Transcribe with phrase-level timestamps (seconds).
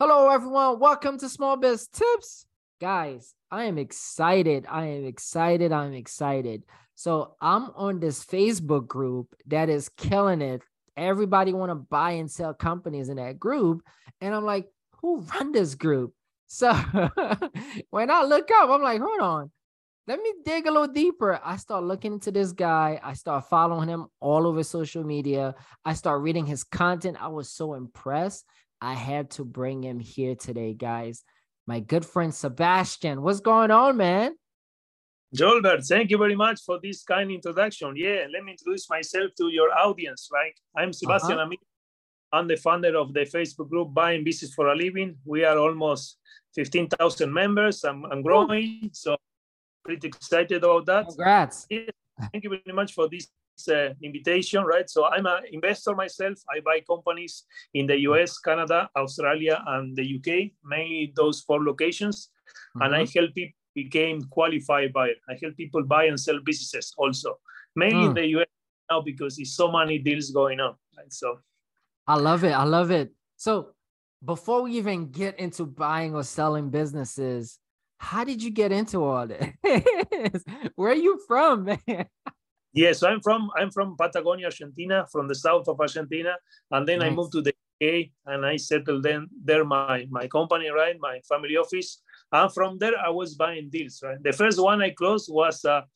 [0.00, 0.78] Hello, everyone.
[0.78, 2.46] Welcome to Small Biz Tips.
[2.80, 4.64] Guys, I am excited.
[4.70, 5.72] I am excited.
[5.72, 6.62] I'm excited.
[6.94, 10.62] So I'm on this Facebook group that is killing it.
[10.96, 13.82] Everybody want to buy and sell companies in that group.
[14.20, 14.68] And I'm like,
[15.02, 16.14] who run this group?
[16.46, 16.72] So
[17.90, 19.50] when I look up, I'm like, hold on.
[20.06, 21.40] Let me dig a little deeper.
[21.44, 23.00] I start looking into this guy.
[23.02, 25.56] I start following him all over social media.
[25.84, 27.20] I start reading his content.
[27.20, 28.44] I was so impressed.
[28.80, 31.24] I had to bring him here today, guys.
[31.66, 33.22] My good friend Sebastian.
[33.22, 34.34] What's going on, man?
[35.36, 37.94] Jolbert, thank you very much for this kind introduction.
[37.96, 41.42] Yeah, let me introduce myself to your audience, Like, I'm Sebastian uh-huh.
[41.42, 41.58] Amir.
[42.32, 45.16] I'm the founder of the Facebook group Buying Business for a Living.
[45.24, 46.18] We are almost
[46.54, 47.84] 15,000 members.
[47.84, 49.16] I'm, I'm growing, so
[49.84, 51.08] pretty excited about that.
[51.08, 51.66] Congrats.
[51.68, 51.90] Yeah,
[52.32, 53.28] thank you very much for this
[53.66, 54.88] uh, invitation, right?
[54.88, 56.38] So I'm an investor myself.
[56.54, 57.44] I buy companies
[57.74, 62.28] in the US, Canada, Australia, and the UK, mainly those four locations.
[62.28, 62.82] Mm-hmm.
[62.82, 63.18] And I mm-hmm.
[63.18, 65.14] help people become qualified buyer.
[65.28, 67.38] I help people buy and sell businesses also,
[67.76, 68.08] mainly mm.
[68.08, 68.46] in the US
[68.90, 70.74] now because there's so many deals going on.
[70.96, 71.12] Right?
[71.12, 71.38] So
[72.06, 72.52] I love it.
[72.52, 73.12] I love it.
[73.36, 73.74] So
[74.24, 77.58] before we even get into buying or selling businesses,
[77.98, 79.52] how did you get into all this?
[80.76, 82.06] Where are you from, man?
[82.78, 86.36] Yes, I'm from I'm from Patagonia, Argentina, from the south of Argentina,
[86.70, 87.10] and then nice.
[87.10, 91.18] I moved to the UK and I settled then there my my company, right, my
[91.28, 94.22] family office, and from there I was buying deals, right.
[94.22, 95.86] The first one I closed was a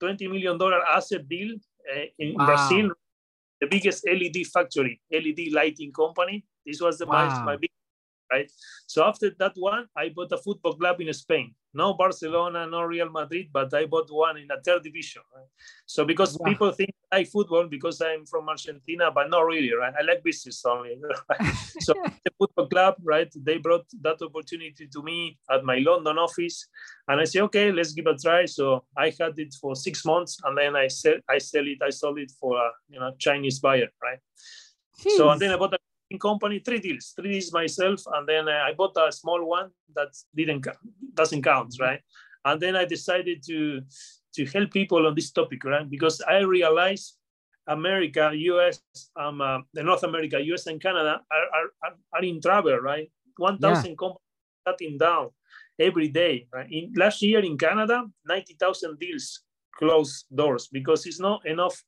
[0.00, 1.50] 20 million dollar asset deal
[1.94, 2.46] uh, in wow.
[2.46, 2.86] Brazil,
[3.60, 6.46] the biggest LED factory, LED lighting company.
[6.64, 7.28] This was the wow.
[7.28, 7.70] my, my big
[8.32, 8.50] right?
[8.86, 11.54] So after that one, I bought a football club in Spain.
[11.72, 15.22] No Barcelona, no Real Madrid, but I bought one in a third division.
[15.34, 15.46] Right?
[15.86, 16.50] So because wow.
[16.50, 19.94] people think I like football because I'm from Argentina, but not really, right?
[19.98, 20.96] I like business only.
[21.30, 21.54] Right?
[21.80, 23.32] so the football club, right?
[23.36, 26.66] They brought that opportunity to me at my London office,
[27.06, 28.46] and I say, okay, let's give a try.
[28.46, 31.90] So I had it for six months, and then I sell, I sell it, I
[31.90, 34.18] sold it for a you know Chinese buyer, right?
[35.00, 35.16] Jeez.
[35.16, 35.78] So and then I bought a
[36.18, 40.08] company, three deals, three deals myself, and then uh, I bought a small one that
[40.34, 40.66] didn't
[41.14, 42.00] doesn't count, right?
[42.44, 43.82] And then I decided to
[44.34, 45.88] to help people on this topic, right?
[45.88, 47.16] Because I realized
[47.66, 48.80] America, US,
[49.16, 53.10] um, uh, the North America, US and Canada are, are, are in trouble, right?
[53.36, 53.94] 1,000 yeah.
[53.96, 54.20] companies
[54.66, 55.30] shutting down
[55.78, 56.70] every day, right?
[56.70, 59.42] In, last year in Canada, 90,000 deals
[59.76, 61.82] closed doors because it's not enough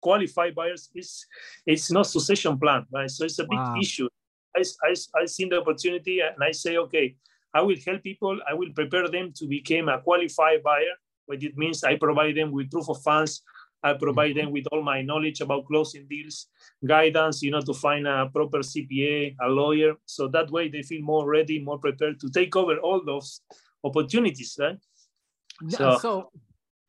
[0.00, 1.26] qualified buyers is
[1.66, 3.10] it's not succession plan, right?
[3.10, 3.74] So it's a big wow.
[3.80, 4.08] issue.
[4.56, 7.16] I, I, I seen the opportunity and I say, okay,
[7.54, 8.38] I will help people.
[8.48, 10.94] I will prepare them to become a qualified buyer,
[11.26, 13.42] what it means I provide them with proof of funds.
[13.82, 14.46] I provide mm-hmm.
[14.46, 16.46] them with all my knowledge about closing deals,
[16.86, 19.94] guidance, you know, to find a proper CPA, a lawyer.
[20.04, 23.40] So that way they feel more ready, more prepared to take over all those
[23.82, 24.76] opportunities, right?
[25.68, 26.30] So, so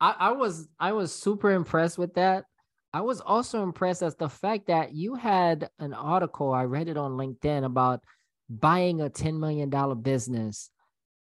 [0.00, 2.44] I, I was I was super impressed with that
[2.94, 6.96] I was also impressed as the fact that you had an article, I read it
[6.96, 8.02] on LinkedIn about
[8.50, 9.70] buying a $10 million
[10.02, 10.70] business.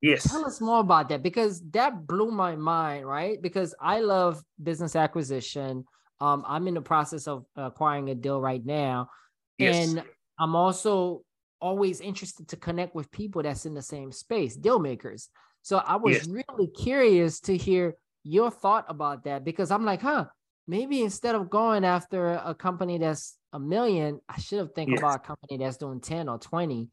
[0.02, 0.30] Yes.
[0.30, 3.40] Tell us more about that because that blew my mind, right?
[3.40, 5.84] Because I love business acquisition.
[6.20, 9.08] Um, I'm in the process of acquiring a deal right now.
[9.56, 9.88] Yes.
[9.88, 10.04] And
[10.38, 11.22] I'm also
[11.60, 15.30] always interested to connect with people that's in the same space, deal makers.
[15.62, 16.28] So I was yes.
[16.28, 20.26] really curious to hear your thought about that because I'm like, huh,
[20.66, 24.98] maybe instead of going after a company that's a million, I should have think yes.
[24.98, 26.88] about a company that's doing 10 or 20.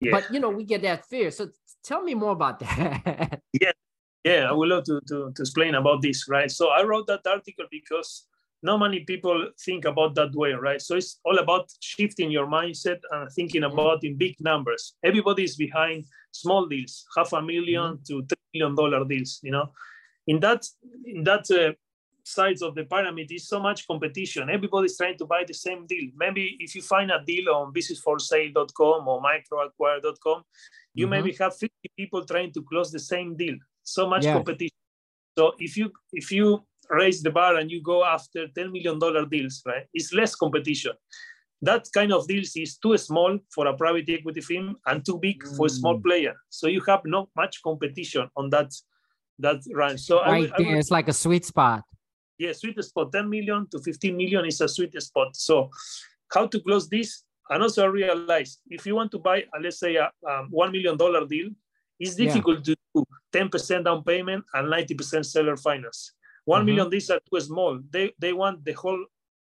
[0.00, 0.10] Yeah.
[0.10, 1.30] But you know, we get that fear.
[1.30, 1.48] So
[1.84, 3.40] tell me more about that.
[3.60, 3.72] yeah.
[4.24, 6.48] Yeah, I would love to, to, to explain about this, right?
[6.48, 8.28] So I wrote that article because
[8.62, 10.80] not many people think about that way, right?
[10.80, 13.72] So it's all about shifting your mindset and thinking mm-hmm.
[13.72, 14.94] about in big numbers.
[15.02, 17.94] Everybody is behind small deals, half a 1000000 mm-hmm.
[18.06, 19.40] to three million dollar deals.
[19.42, 19.72] You know,
[20.28, 20.66] in that
[21.04, 21.72] in that uh,
[22.24, 24.48] sides of the pyramid is so much competition.
[24.48, 26.10] Everybody's trying to buy the same deal.
[26.16, 30.44] Maybe if you find a deal on businessforsale.com or microacquire.com,
[30.94, 31.10] you mm-hmm.
[31.10, 33.56] maybe have 50 people trying to close the same deal.
[33.82, 34.34] So much yeah.
[34.34, 34.76] competition.
[35.36, 39.26] So if you if you raise the bar and you go after 10 million dollar
[39.26, 39.86] deals, right?
[39.94, 40.92] It's less competition.
[41.62, 45.42] That kind of deals is too small for a private equity firm and too big
[45.42, 45.56] mm.
[45.56, 46.04] for a small mm.
[46.04, 46.34] player.
[46.50, 48.72] So you have not much competition on that
[49.38, 50.00] that range.
[50.00, 51.82] So right I, there, I it's like a sweet spot
[52.38, 55.36] yeah, sweet spot 10 million to 15 million is a sweet spot.
[55.36, 55.70] So
[56.32, 57.24] how to close this?
[57.50, 60.96] And also realize if you want to buy, uh, let's say a um, $1 million
[61.28, 61.50] deal,
[61.98, 62.74] it's difficult yeah.
[62.74, 66.12] to do 10% down payment and 90% seller finance.
[66.44, 66.66] One mm-hmm.
[66.66, 67.80] million deals are too small.
[67.90, 69.04] They, they want the whole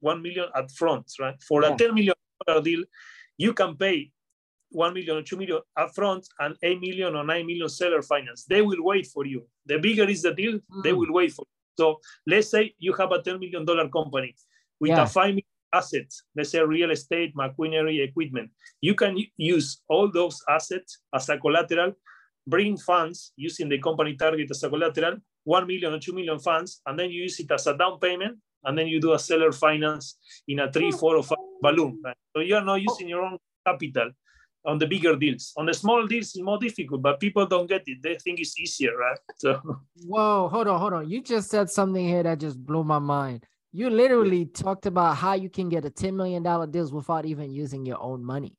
[0.01, 1.35] 1 million at front, right?
[1.47, 1.73] For yeah.
[1.73, 2.15] a $10 million
[2.63, 2.83] deal,
[3.37, 4.11] you can pay
[4.69, 8.45] 1 million or 2 million upfront and 8 million or 9 million seller finance.
[8.45, 9.47] They will wait for you.
[9.65, 10.83] The bigger is the deal, mm.
[10.83, 11.54] they will wait for you.
[11.77, 14.35] So let's say you have a $10 million company
[14.79, 15.03] with yeah.
[15.03, 15.43] a 5 million
[15.73, 18.49] assets, let's say real estate, machinery, equipment.
[18.81, 21.93] You can use all those assets as a collateral,
[22.47, 26.81] bring funds using the company target as a collateral, 1 million or 2 million funds,
[26.85, 29.51] and then you use it as a down payment, and then you do a seller
[29.51, 30.17] finance
[30.47, 30.97] in a three, hmm.
[30.97, 32.01] four, or five balloon.
[32.03, 32.17] Right?
[32.35, 34.11] So you are not using your own capital
[34.65, 35.53] on the bigger deals.
[35.57, 37.99] On the small deals, it's more difficult, but people don't get it.
[38.01, 39.17] They think it's easier, right?
[39.37, 39.61] So.
[40.05, 41.09] Whoa, hold on, hold on.
[41.09, 43.45] You just said something here that just blew my mind.
[43.71, 47.85] You literally talked about how you can get a $10 million deals without even using
[47.85, 48.55] your own money.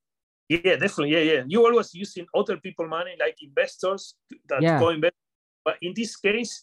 [0.48, 1.12] Yeah, definitely.
[1.12, 1.42] Yeah, yeah.
[1.46, 4.14] You always using other people money like investors
[4.48, 4.78] that yeah.
[4.78, 5.14] go invest.
[5.64, 6.62] But in this case,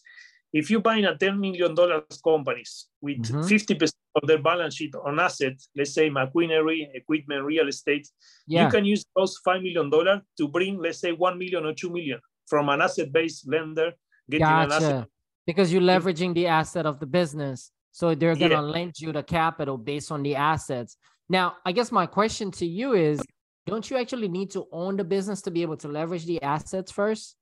[0.54, 1.74] if you buy a $10 million
[2.22, 3.40] companies with mm-hmm.
[3.40, 8.08] 50% of their balance sheet on assets, let's say machinery, equipment, real estate,
[8.46, 8.64] yeah.
[8.64, 9.90] you can use those $5 million
[10.38, 13.94] to bring, let's say, 1 million or 2 million from an asset-based lender,
[14.30, 14.64] getting gotcha.
[14.64, 15.08] an asset.
[15.44, 17.72] Because you're leveraging the asset of the business.
[17.90, 18.60] So they're going to yeah.
[18.60, 20.96] lend you the capital based on the assets.
[21.28, 23.20] Now, I guess my question to you is,
[23.66, 26.92] don't you actually need to own the business to be able to leverage the assets
[26.92, 27.34] first?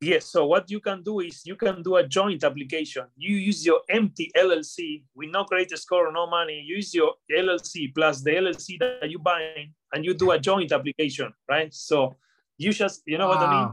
[0.00, 0.26] Yes.
[0.26, 3.04] So what you can do is you can do a joint application.
[3.16, 6.62] You use your empty LLC with no credit score, no money.
[6.66, 11.32] use your LLC plus the LLC that you buy, and you do a joint application,
[11.48, 11.72] right?
[11.72, 12.16] So
[12.58, 13.34] you just, you know wow.
[13.36, 13.72] what I mean?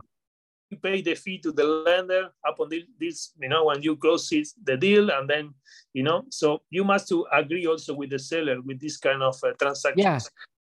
[0.70, 2.70] You pay the fee to the lender upon
[3.00, 5.54] this, you know, when you close the deal, and then,
[5.94, 9.36] you know, so you must to agree also with the seller with this kind of
[9.44, 10.06] uh, transactions.
[10.06, 10.20] Yeah.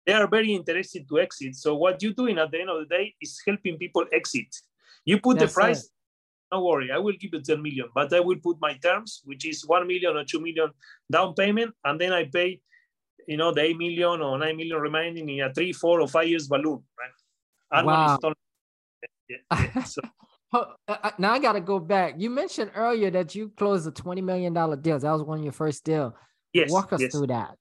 [0.08, 1.56] They are very interested to exit.
[1.56, 4.48] So what you're doing at the end of the day is helping people exit
[5.06, 5.92] you put That's the price, it.
[6.52, 9.46] don't worry, I will give you 10 million, but I will put my terms, which
[9.46, 10.70] is 1 million or 2 million
[11.12, 12.60] down payment, and then I pay,
[13.28, 16.28] you know, the 8 million or 9 million remaining in a three, four, or five
[16.28, 17.86] years balloon, right?
[17.86, 18.18] wow.
[19.30, 19.38] Yeah,
[19.76, 19.84] yeah.
[19.84, 20.02] So.
[20.52, 22.16] Uh, uh, now I got to go back.
[22.18, 24.98] You mentioned earlier that you closed a $20 million deal.
[24.98, 26.16] That was one of your first deal.
[26.54, 26.72] Yes.
[26.72, 27.12] Walk us yes.
[27.12, 27.56] through that.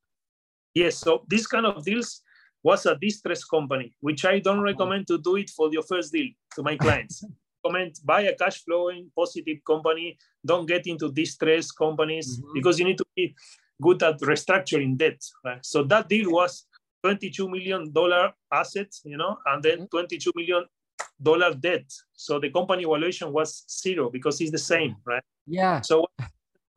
[0.74, 0.96] Yes.
[0.96, 2.22] So this kind of deals
[2.68, 6.28] was a distress company, which I don't recommend to do it for your first deal
[6.54, 7.24] to my clients.
[7.64, 10.18] Comment, buy a cash flowing positive company.
[10.44, 12.52] Don't get into distress companies mm-hmm.
[12.54, 13.34] because you need to be
[13.80, 15.20] good at restructuring debt.
[15.44, 15.64] Right?
[15.64, 16.66] So that deal was
[17.04, 19.96] 22 million dollar assets, you know, and then mm-hmm.
[19.96, 20.64] 22 million
[21.22, 21.90] dollar debt.
[22.12, 25.22] So the company valuation was zero because it's the same, right?
[25.46, 25.80] Yeah.
[25.80, 26.06] So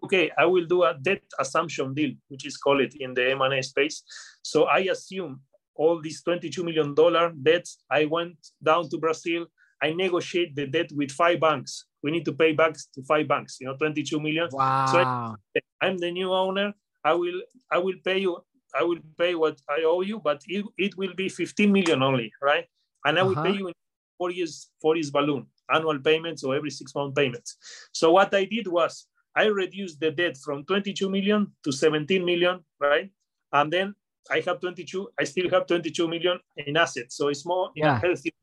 [0.06, 3.62] okay, I will do a debt assumption deal, which is called it in the M&A
[3.62, 4.04] space.
[4.42, 5.42] So I assume
[5.76, 7.80] all these 22 million dollar debts.
[7.90, 9.46] I went down to Brazil.
[9.82, 11.86] I negotiate the debt with five banks.
[12.04, 13.58] We need to pay back to five banks.
[13.60, 14.48] You know, 22 million.
[14.52, 14.86] Wow.
[14.88, 15.36] So I,
[15.82, 16.74] I'm the new owner.
[17.04, 17.42] I will
[17.72, 18.38] I will pay you.
[18.74, 22.32] I will pay what I owe you, but it, it will be 15 million only,
[22.42, 22.66] right?
[23.04, 23.44] And I will uh-huh.
[23.44, 23.74] pay you in
[24.18, 27.58] four years, four years balloon, annual payments or every six month payments.
[27.92, 32.60] So what I did was I reduced the debt from 22 million to 17 million,
[32.80, 33.10] right?
[33.52, 33.96] And then
[34.30, 37.16] I have 22, I still have 22 million in assets.
[37.18, 38.00] So it's more yeah.
[38.00, 38.34] healthy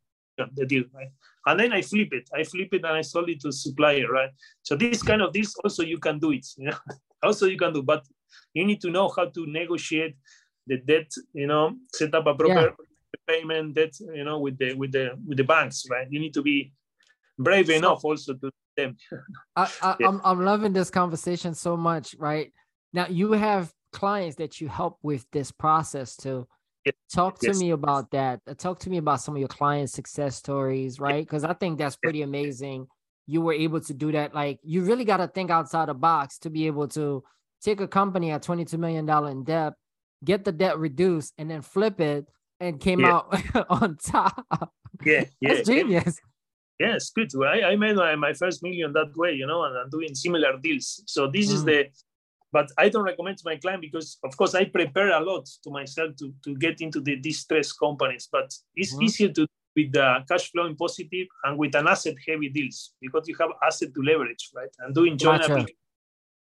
[0.55, 1.09] the deal, right?
[1.47, 2.29] And then I flip it.
[2.35, 4.31] I flip it and I sold it to supplier, right?
[4.63, 6.77] So this kind of this also you can do it, you know.
[7.23, 8.05] also you can do, but
[8.55, 10.17] you need to know how to negotiate
[10.67, 12.71] the debt, you know, set up a proper yeah.
[13.27, 16.07] payment debt, you know, with the with the with the banks, right?
[16.11, 16.73] You need to be
[17.39, 18.97] brave so, enough also to them.
[19.57, 20.09] I, I, yeah.
[20.09, 22.53] I'm I'm loving this conversation so much, right?
[22.93, 26.47] Now you have clients that you help with this process to
[27.13, 27.59] talk to yes.
[27.59, 31.25] me about that uh, talk to me about some of your client success stories right
[31.27, 32.87] because i think that's pretty amazing
[33.27, 36.39] you were able to do that like you really got to think outside the box
[36.39, 37.25] to be able to
[37.61, 39.73] take a company at 22 million dollar in debt
[40.25, 42.25] get the debt reduced and then flip it
[42.61, 43.15] and came yeah.
[43.15, 44.73] out on top
[45.05, 46.21] yeah yeah that's genius
[46.81, 47.29] yeah, it's good.
[47.45, 50.57] I, I made my, my first million that way, you know, and I'm doing similar
[50.59, 51.03] deals.
[51.07, 51.55] So this mm.
[51.55, 51.89] is the
[52.53, 55.71] but I don't recommend to my client because, of course, I prepare a lot to
[55.71, 58.29] myself to, to get into the distressed companies.
[58.31, 59.03] But it's mm-hmm.
[59.03, 63.37] easier to with the cash flowing positive and with an asset heavy deals because you
[63.39, 64.71] have asset to leverage, right?
[64.81, 65.67] And doing joint gotcha.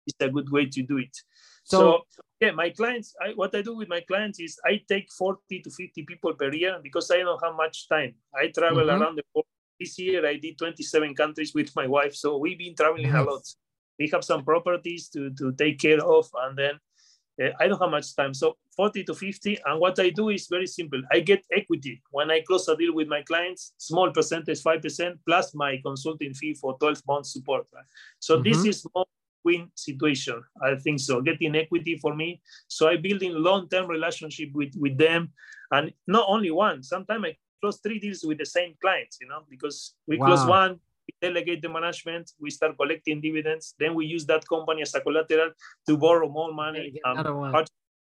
[0.06, 1.16] is a good way to do it.
[1.64, 5.12] So, so yeah, my clients, I, what I do with my clients is I take
[5.18, 8.14] 40 to 50 people per year because I don't have much time.
[8.36, 9.02] I travel mm-hmm.
[9.02, 9.46] around the world.
[9.80, 13.26] This year I did 27 countries with my wife, so we've been traveling nice.
[13.26, 13.44] a lot
[14.00, 16.80] we have some properties to, to take care of and then
[17.42, 18.34] uh, I don't have much time.
[18.34, 19.60] So 40 to 50.
[19.66, 21.02] And what I do is very simple.
[21.12, 25.56] I get equity when I close a deal with my clients, small percentage, 5% plus
[25.56, 27.66] my consulting fee for 12 months support.
[27.74, 27.86] Right?
[28.20, 28.44] So mm-hmm.
[28.44, 29.06] this is more
[29.44, 30.42] win situation.
[30.62, 31.22] I think so.
[31.22, 32.42] Getting equity for me.
[32.68, 35.34] So I building long-term relationship with, with them.
[35.72, 39.44] And not only one, sometimes I close three deals with the same clients, you know,
[39.50, 40.28] because we wow.
[40.28, 44.82] close one, we delegate the management, we start collecting dividends, then we use that company
[44.82, 45.52] as a collateral
[45.88, 47.66] to borrow more money, um, one.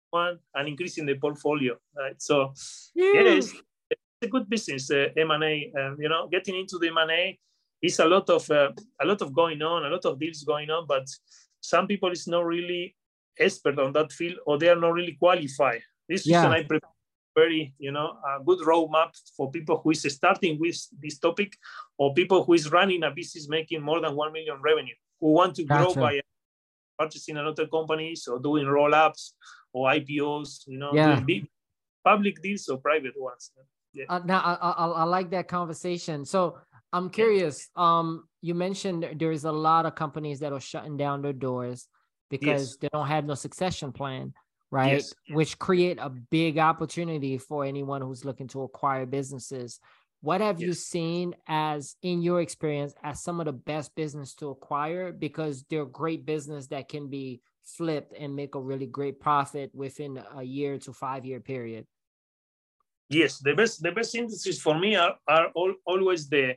[0.09, 2.19] one and increasing the portfolio, right?
[2.21, 2.53] So,
[2.95, 3.53] yes,
[3.89, 5.71] it's a good business, uh, M&A.
[5.79, 7.37] Um, you know, getting into the M&A
[7.81, 10.69] is a lot of uh, a lot of going on, a lot of deals going
[10.69, 11.07] on, but
[11.61, 12.95] some people is not really
[13.39, 15.81] expert on that field or they are not really qualified.
[16.07, 16.39] This yeah.
[16.39, 16.63] is I
[17.39, 21.51] very, you know, a good roadmap for people who is starting with this topic
[21.97, 25.55] or people who is running a business making more than 1 million revenue, who want
[25.55, 25.93] to gotcha.
[25.93, 26.21] grow by
[26.99, 29.35] purchasing another companies or doing roll-ups
[29.73, 31.19] or IPOs, you know, yeah.
[31.19, 31.47] big
[32.03, 33.51] public deals or private ones.
[33.93, 34.05] Yeah.
[34.09, 36.25] Uh, now I, I, I like that conversation.
[36.25, 36.57] So
[36.93, 37.69] I'm curious.
[37.75, 41.87] Um, you mentioned there's a lot of companies that are shutting down their doors
[42.29, 42.77] because yes.
[42.81, 44.33] they don't have no succession plan
[44.71, 44.93] right?
[44.93, 45.13] Yes.
[45.31, 49.79] Which create a big opportunity for anyone who's looking to acquire businesses.
[50.21, 50.67] What have yes.
[50.67, 55.63] you seen as in your experience as some of the best business to acquire because
[55.69, 60.43] they're great business that can be flipped and make a really great profit within a
[60.43, 61.85] year to five year period?
[63.09, 66.55] Yes, the best the best industries for me are, are all, always the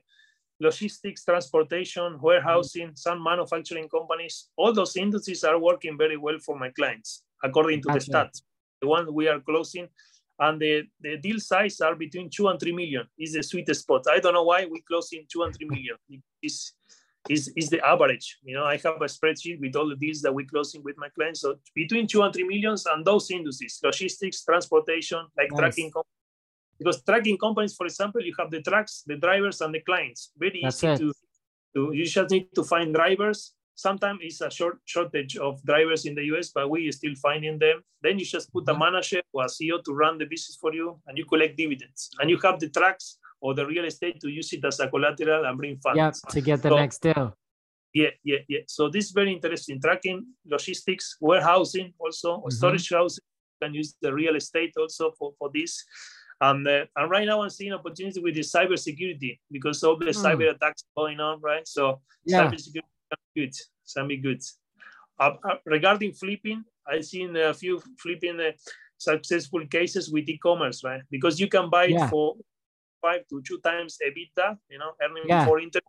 [0.61, 4.49] logistics, transportation, warehousing, some manufacturing companies.
[4.57, 8.43] All those industries are working very well for my clients according to the stats.
[8.81, 9.89] The one we are closing,
[10.39, 14.05] and the, the deal size are between two and three million is the sweet spot.
[14.11, 15.97] I don't know why we close in two and three million.
[16.43, 16.73] Is
[17.29, 18.39] is is the average.
[18.43, 21.09] You know, I have a spreadsheet with all the deals that we're closing with my
[21.11, 21.43] clients.
[21.43, 25.61] So between two and three millions, and those industries, logistics, transportation, like nice.
[25.61, 26.19] tracking companies.
[26.79, 30.33] Because tracking companies, for example, you have the trucks, the drivers, and the clients.
[30.37, 30.99] Very That's easy it.
[30.99, 31.13] to,
[31.75, 31.93] to.
[31.95, 36.25] You just need to find drivers Sometimes it's a short shortage of drivers in the
[36.35, 37.83] US, but we are still finding them.
[38.03, 38.81] Then you just put a mm-hmm.
[38.81, 42.11] manager or a CEO to run the business for you, and you collect dividends.
[42.21, 45.45] And you have the trucks or the real estate to use it as a collateral
[45.45, 45.99] and bring funds.
[45.99, 47.37] Yeah, to get the so, next deal.
[47.95, 48.61] Yeah, yeah, yeah.
[48.67, 49.81] So this is very interesting.
[49.81, 52.51] Tracking, logistics, warehousing, also mm-hmm.
[52.51, 53.25] storage housing.
[53.61, 55.85] You can use the real estate also for, for this.
[56.41, 60.25] And, uh, and right now I'm seeing opportunity with the cybersecurity because all the mm.
[60.25, 61.67] cyber attacks going on, right?
[61.69, 62.47] So yeah.
[62.47, 62.92] cybersecurity
[63.37, 64.43] good, semi good.
[65.19, 68.53] Uh, uh, regarding flipping, I've seen a few flipping uh,
[68.99, 71.03] successful cases with e-commerce, right?
[71.11, 72.07] Because you can buy yeah.
[72.07, 72.37] it for
[73.01, 75.45] five to two times EBITDA, you know, earning yeah.
[75.45, 75.87] before interest,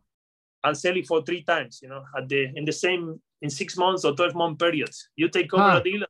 [0.63, 3.77] and sell it for three times, you know, at the in the same in six
[3.77, 5.09] months or twelve month periods.
[5.15, 5.77] You take over huh.
[5.77, 6.07] a deal, you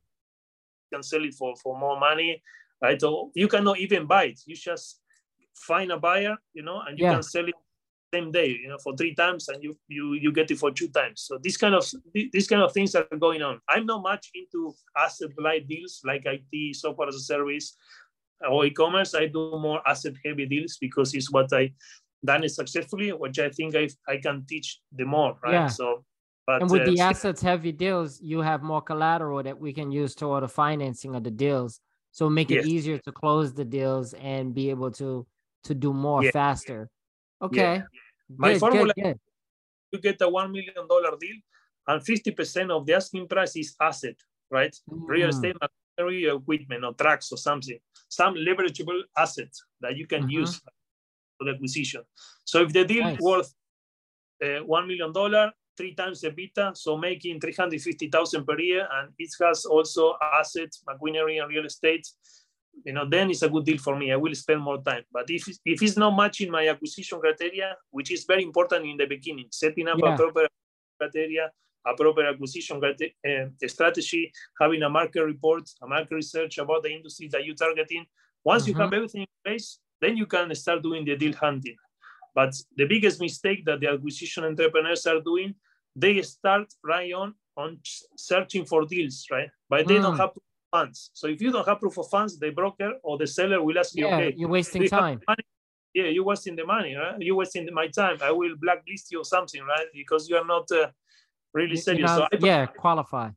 [0.92, 2.42] can sell it for for more money,
[2.82, 3.00] right?
[3.00, 4.40] So you cannot even buy it.
[4.46, 5.00] You just
[5.54, 7.14] find a buyer, you know, and you yeah.
[7.14, 7.54] can sell it
[8.14, 10.88] same day, you know, for three times, and you you you get it for two
[10.88, 11.18] times.
[11.26, 13.60] So these kind of these kind of things are going on.
[13.68, 14.60] I'm not much into
[14.96, 17.76] asset light deals like IT, software as a service,
[18.50, 19.14] or e-commerce.
[19.14, 21.72] I do more asset heavy deals because it's what I
[22.24, 25.52] done it successfully, which I think I I can teach the more, right?
[25.52, 25.68] Yeah.
[25.68, 26.04] So.
[26.46, 29.90] But, and with uh, the assets heavy deals, you have more collateral that we can
[29.90, 31.80] use toward the financing of the deals.
[32.12, 32.66] So make it yes.
[32.66, 35.26] easier to close the deals and be able to
[35.68, 36.32] to do more yeah.
[36.32, 36.90] faster.
[37.40, 37.76] Okay.
[37.76, 37.82] Yeah.
[38.36, 39.20] My good, formula, good, good.
[39.92, 40.74] you get a $1 million
[41.20, 41.36] deal
[41.86, 44.16] and 50% of the asking price is asset,
[44.50, 44.74] right?
[44.90, 45.02] Mm.
[45.06, 45.56] Real estate,
[45.96, 47.78] machinery, equipment, or trucks or something.
[48.08, 50.40] Some leverageable assets that you can mm-hmm.
[50.40, 50.60] use
[51.38, 52.02] for the acquisition.
[52.44, 53.20] So if the deal nice.
[53.20, 53.52] worth
[54.42, 60.14] uh, $1 million, three times EBITDA, so making 350,000 per year, and it has also
[60.20, 62.06] assets, machinery, and real estate
[62.84, 64.12] you know, then it's a good deal for me.
[64.12, 65.04] I will spend more time.
[65.12, 69.06] But if if it's not matching my acquisition criteria, which is very important in the
[69.06, 70.14] beginning, setting up yeah.
[70.14, 70.46] a proper
[70.98, 71.50] criteria,
[71.86, 77.28] a proper acquisition uh, strategy, having a market report, a market research about the industry
[77.32, 78.04] that you're targeting.
[78.44, 78.72] Once mm-hmm.
[78.72, 81.76] you have everything in place, then you can start doing the deal hunting.
[82.34, 85.54] But the biggest mistake that the acquisition entrepreneurs are doing,
[85.94, 87.78] they start right on on
[88.16, 89.48] searching for deals, right?
[89.68, 90.02] But they mm.
[90.02, 90.30] don't have
[90.74, 91.10] funds.
[91.14, 93.94] So if you don't have proof of funds, the broker or the seller will ask
[93.94, 95.20] you, yeah, okay, you're wasting time.
[95.98, 97.14] Yeah, you're wasting the money, right?
[97.20, 98.16] You're wasting my time.
[98.20, 99.86] I will blacklist you or something, right?
[100.00, 100.88] Because you are not uh,
[101.52, 102.10] really serious.
[102.10, 103.28] Not, so yeah, qualify.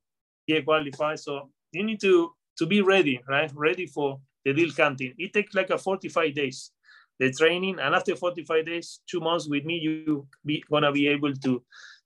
[0.48, 1.14] Yeah, qualify.
[1.16, 2.14] So you need to
[2.60, 3.52] to be ready, right?
[3.68, 5.14] Ready for the deal hunting.
[5.20, 6.72] It takes like a 45 days,
[7.20, 11.34] the training, and after 45 days, two months with me, you be gonna be able
[11.46, 11.52] to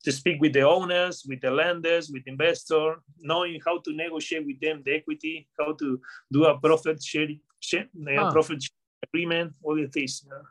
[0.03, 4.59] to speak with the owners, with the lenders, with investor, knowing how to negotiate with
[4.59, 5.99] them the equity, how to
[6.31, 7.85] do a profit sharing, share,
[8.17, 8.31] huh.
[8.31, 8.63] profit
[9.03, 10.25] agreement, all of this.
[10.27, 10.41] Yeah.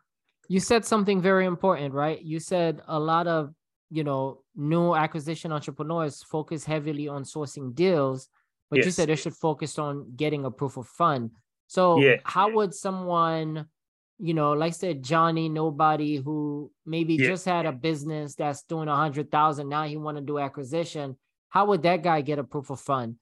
[0.48, 2.20] You said something very important, right?
[2.20, 3.54] You said a lot of
[3.90, 8.28] you know new acquisition entrepreneurs focus heavily on sourcing deals,
[8.70, 8.86] but yes.
[8.86, 11.30] you said they should focus on getting a proof of fund.
[11.66, 12.16] So yeah.
[12.24, 13.66] how would someone
[14.22, 17.28] you know, like I said, Johnny, nobody who maybe Yeah.
[17.28, 19.68] just had a business that's doing a hundred thousand.
[19.68, 21.16] Now he want to do acquisition.
[21.48, 23.16] How would that guy get a proof of fund?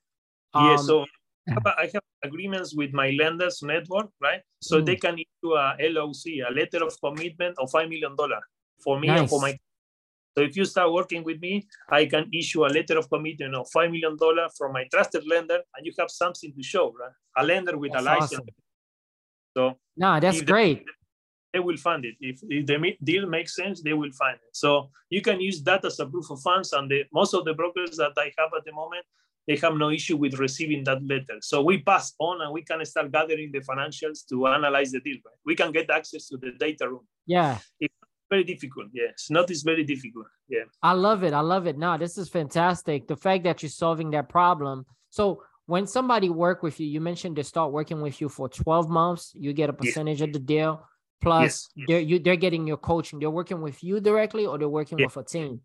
[0.55, 1.07] yeah, Um, so
[1.47, 4.43] I have, agreements with my lenders network, right?
[4.61, 4.87] So Mm.
[4.87, 8.41] they can issue a LOC, a letter of commitment of five million dollar
[8.83, 9.57] for me and for my.
[10.37, 13.69] So if you start working with me, I can issue a letter of commitment of
[13.71, 17.13] five million dollar from my trusted lender, and you have something to show, right?
[17.37, 18.33] A lender with That's a license.
[18.33, 18.47] awesome.
[19.59, 20.85] So nah, that's great.
[21.53, 22.15] they will fund it.
[22.21, 24.53] If, if the deal makes sense, they will fund it.
[24.53, 26.73] So you can use that as a proof of funds.
[26.73, 29.05] And the, most of the brokers that I have at the moment,
[29.49, 31.39] they have no issue with receiving that letter.
[31.41, 35.17] So we pass on and we can start gathering the financials to analyze the deal.
[35.27, 35.41] Right?
[35.45, 37.07] We can get access to the data room.
[37.27, 37.59] Yeah.
[37.81, 37.95] It's
[38.31, 38.89] very difficult.
[38.95, 39.51] It's not.
[39.51, 40.27] It's very difficult.
[40.49, 40.67] Yeah.
[40.85, 41.33] I love it.
[41.33, 41.77] I love it.
[41.77, 43.09] No, this is fantastic.
[43.09, 44.87] The fact that you're solving that problem.
[45.11, 48.89] So when somebody work with you, you mentioned they start working with you for 12
[48.89, 50.83] months, you get a percentage of the deal.
[51.21, 51.87] Plus Yes, yes.
[51.89, 53.19] they're you they're getting your coaching.
[53.19, 55.07] They're working with you directly or they're working Yeah.
[55.07, 55.61] with a team.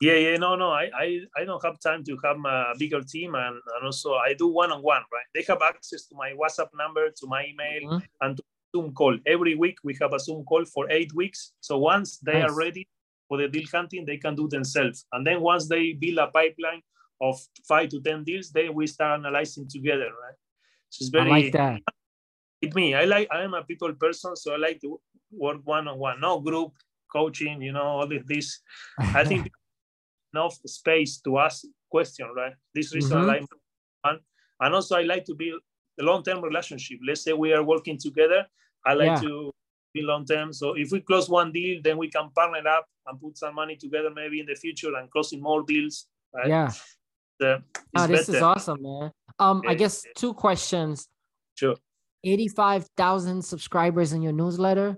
[0.00, 1.06] Yeah, yeah, no, no, I, I,
[1.38, 4.70] I don't have time to have a bigger team, and, and also I do one
[4.72, 5.28] on one, right?
[5.34, 8.02] They have access to my WhatsApp number, to my email, Mhm.
[8.22, 8.42] and to
[8.74, 9.14] Zoom call.
[9.34, 11.52] Every week we have a Zoom call for eight weeks.
[11.60, 12.50] So once they Nice.
[12.50, 12.82] are ready
[13.28, 15.06] for the deal hunting, they can do themselves.
[15.12, 16.82] And then once they build a pipeline
[17.20, 20.34] of five to ten deals, then we start analyzing together, right?
[20.90, 21.80] So it's very I like that.
[22.62, 22.94] with me.
[22.94, 26.20] I like I am a people person, so I like to work one on one,
[26.20, 26.72] no group
[27.12, 28.60] coaching, you know, all of this.
[29.14, 29.48] I think
[30.32, 32.54] enough space to ask question, right?
[32.74, 33.22] This reason Mhm.
[33.22, 33.44] I like
[34.02, 34.18] one.
[34.60, 35.60] And also I like to build
[36.00, 36.98] a long-term relationship.
[37.06, 38.46] Let's say we are working together.
[38.84, 39.20] I like Yeah.
[39.28, 39.52] to
[39.92, 40.52] be long-term.
[40.52, 43.76] So if we close one deal, then we can partner up and put some money
[43.76, 46.08] together maybe in the future and closing more deals.
[46.32, 46.48] Right?
[46.48, 46.72] yeah.
[47.96, 49.10] Ah, it's this is awesome, man.
[49.38, 51.08] Um, I guess two questions.
[51.54, 51.76] Sure.
[52.24, 54.96] 85,000 subscribers in your newsletter.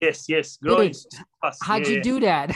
[0.00, 0.56] Yes, yes.
[0.56, 0.94] Growing
[1.40, 1.62] fast.
[1.62, 2.02] How'd Yeah, you yeah.
[2.02, 2.48] do that?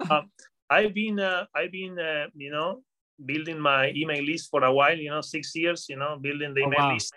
[0.70, 2.82] I've been uh, I've been uh, you know
[3.24, 4.96] building my email list for a while.
[4.96, 5.86] You know, six years.
[5.88, 6.94] You know, building the Oh, email wow.
[6.94, 7.12] list.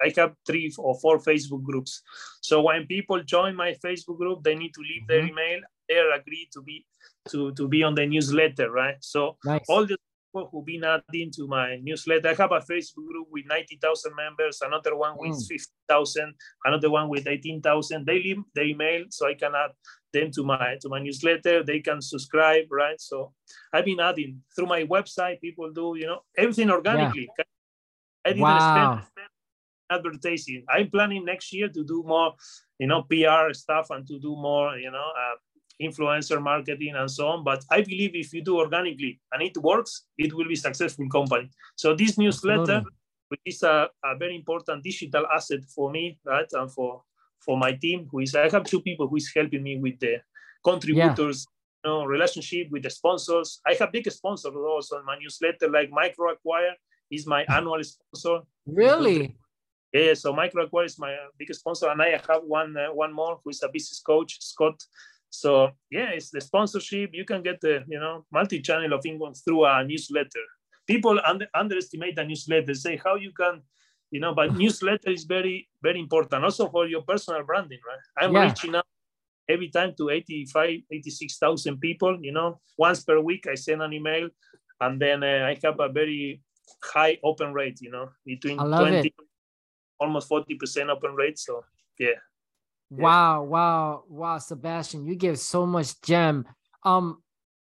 [0.00, 2.02] I have three or four Facebook groups.
[2.40, 5.30] So when people join my Facebook group, they need to leave their Mhm.
[5.30, 5.60] email.
[5.88, 6.86] They're agreed to be
[7.30, 8.96] to to be on the newsletter, right?
[9.00, 9.64] So nice.
[9.68, 12.28] all the people who've been adding to my newsletter.
[12.28, 15.48] I have a Facebook group with 90,000 members, another one with Mm.
[15.48, 18.04] 50,000, another one with 18,000.
[18.06, 19.72] They leave their email so I can add
[20.12, 21.62] them to my to my newsletter.
[21.64, 23.00] They can subscribe, right?
[23.00, 23.32] So
[23.72, 25.40] I've been adding through my website.
[25.40, 27.28] People do, you know, everything organically.
[28.24, 29.00] I didn't Wow.
[29.06, 29.28] spend
[29.90, 30.64] advertising.
[30.68, 32.34] I'm planning next year to do more,
[32.78, 35.36] you know, PR stuff and to do more, you know, uh,
[35.80, 37.44] influencer marketing and so on.
[37.44, 41.50] But I believe if you do organically and it works, it will be successful company.
[41.76, 42.82] So this newsletter,
[43.28, 47.02] which is a, a very important digital asset for me, right, and for
[47.40, 50.16] for my team, who is I have two people who is helping me with the
[50.64, 51.46] contributors.
[51.84, 53.60] You know, relationship with the sponsors.
[53.64, 56.74] I have big sponsors also in my newsletter, like Micro Acquire
[57.10, 58.40] is my annual sponsor.
[58.66, 59.36] Really?
[59.92, 63.12] Yeah, so Micro Acquire is my uh, biggest sponsor, and I have one uh, one
[63.12, 64.82] more who is a business coach, Scott.
[65.30, 67.10] So yeah, it's the sponsorship.
[67.12, 70.44] You can get the you know multi-channel of income through a newsletter.
[70.86, 72.74] People under, underestimate the newsletter.
[72.74, 73.62] Say how you can,
[74.10, 78.24] you know, but newsletter is very very important also for your personal branding, right?
[78.24, 78.44] I'm Yeah.
[78.44, 78.86] reaching out
[79.48, 82.18] every time to 85, 86,000 people.
[82.20, 84.28] You know, once per week I send an email,
[84.80, 86.40] and then uh, I have a very
[86.82, 87.80] high open rate.
[87.82, 89.14] You know, between 20 it.
[90.00, 91.38] almost 40% open rate.
[91.38, 91.64] So
[91.98, 92.16] yeah.
[92.90, 93.02] Yeah.
[93.02, 96.46] Wow, wow, wow, Sebastian, you give so much gem.
[96.84, 97.22] Um,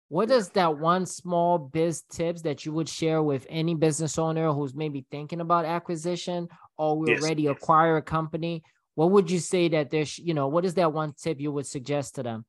[0.10, 4.52] what is that one small biz tips that you would share with any business owner
[4.52, 7.52] who's maybe thinking about acquisition or will Yes, already yes.
[7.56, 8.64] acquire a company?
[8.96, 11.68] What would you say that there's, you know, what is that one tip you would
[11.68, 12.46] suggest to them?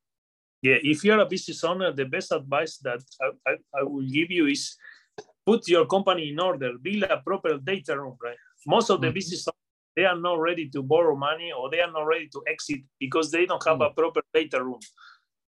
[0.62, 4.30] Yeah, if you're a business owner, the best advice that I, I, I will give
[4.30, 4.76] you is
[5.44, 8.36] put your company in order, build a proper data room, right?
[8.66, 9.14] Most of the Mhm.
[9.14, 9.46] business
[9.96, 13.30] they are not ready to borrow money or they are not ready to exit because
[13.30, 14.80] they don't have a proper data room.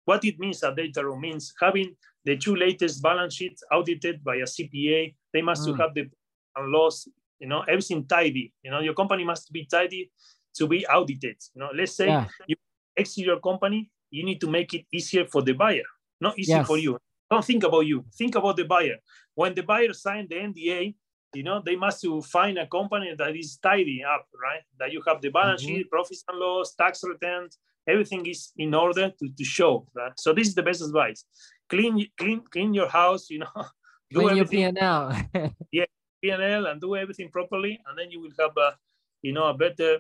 [0.05, 4.35] What it means, a data room means having the two latest balance sheets audited by
[4.37, 5.15] a CPA.
[5.33, 5.77] They must Mm.
[5.79, 6.09] have the
[6.55, 7.07] and loss,
[7.39, 8.51] you know, everything tidy.
[8.63, 10.11] You know, your company must be tidy
[10.55, 11.37] to be audited.
[11.53, 12.27] You know, let's say Yeah.
[12.47, 12.55] you
[12.97, 15.85] exit your company, you need to make it easier for the buyer,
[16.19, 16.97] not easy for you.
[17.29, 18.03] Don't think about you.
[18.17, 18.97] Think about the buyer.
[19.35, 20.95] When the buyer signed the NDA,
[21.33, 24.61] you know they must to find a company that is tidy up, right?
[24.79, 25.67] That you have the balance Mhm.
[25.67, 29.87] sheet, profits and loss, tax returns, everything is in order to, to show.
[29.93, 30.13] Right?
[30.17, 31.25] So this is the best advice.
[31.69, 33.29] Clean, clean, clean your house.
[33.29, 33.53] You know,
[34.11, 35.13] do Clean your P&L.
[35.71, 35.85] yeah
[36.21, 38.77] P&L and do everything properly, and then you will have a,
[39.21, 39.99] you know, a better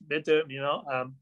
[0.00, 1.14] better, you know, um,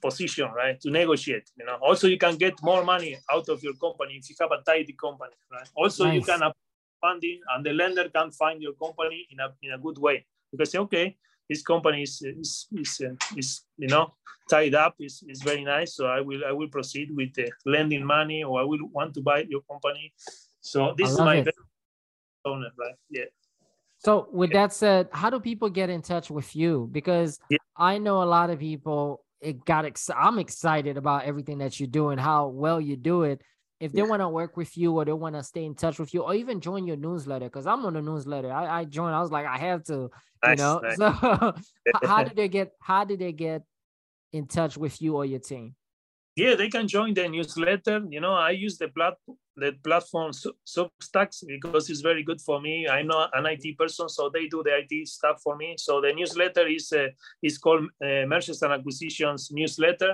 [0.00, 1.50] position, right, to negotiate.
[1.56, 4.50] You know, also you can get more money out of your company if you have
[4.50, 5.68] a tidy company, right?
[5.74, 6.14] Also, nice.
[6.14, 6.42] you can
[7.02, 10.24] funding, and the lender can find your company in a in a good way.
[10.50, 11.16] Because okay,
[11.52, 14.14] this company is is is, uh, is you know
[14.50, 18.04] tied up is, is very nice so i will i will proceed with the lending
[18.04, 20.12] money or i will want to buy your company.
[20.60, 21.44] So this is my
[22.44, 22.94] owner right?
[23.10, 23.24] Yeah.
[23.98, 24.66] So with yeah.
[24.66, 26.88] that said how do people get in touch with you?
[26.90, 27.58] Because yeah.
[27.76, 31.88] i know a lot of people it got ex- i'm excited about everything that you're
[32.00, 33.42] doing how well you do it
[33.82, 36.14] if they want to work with you or they want to stay in touch with
[36.14, 38.50] you or even join your newsletter because i'm on the newsletter.
[38.52, 40.08] I, I joined i was like i have to
[40.44, 40.78] nice, you know?
[40.78, 40.96] nice.
[40.96, 41.10] so
[42.04, 43.62] how did they get how did they get
[44.32, 45.74] in touch with you or your team?
[46.36, 48.00] Yeah they can join the newsletter.
[48.08, 50.30] You know i use the platform the platform
[50.66, 52.88] substacks because it's very good for me.
[52.88, 55.74] I'm not an it person so they do the it stuff for me.
[55.76, 57.08] So the newsletter is uh,
[57.42, 60.12] is called uh, mergers and acquisitions newsletter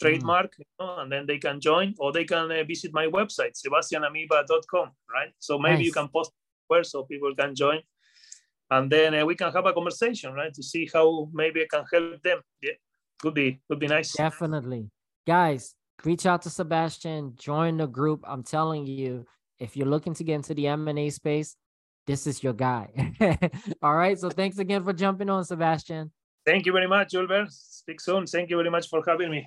[0.00, 0.58] trademark, mm.
[0.58, 4.90] you know, and then they can join or they can uh, visit my website, sebastianamieva.com,
[5.12, 5.32] right?
[5.38, 5.86] So maybe nice.
[5.86, 6.32] you can post
[6.68, 7.80] where so people can join.
[8.70, 10.54] And then uh, we can have a conversation, right?
[10.54, 12.40] To see how maybe I can help them.
[12.62, 12.72] Yeah,
[13.20, 14.12] could be, could be nice.
[14.12, 14.90] Definitely.
[15.26, 18.24] Guys, reach out to Sebastian, join the group.
[18.26, 19.26] I'm telling you,
[19.58, 21.56] if you're looking to get into the M&A space,
[22.06, 22.88] this is your guy.
[23.82, 24.18] All right.
[24.18, 26.12] So thanks again for jumping on, Sebastian.
[26.46, 27.46] Thank you very much, Julber.
[27.50, 28.26] Speak soon.
[28.26, 29.46] Thank you very much for having me.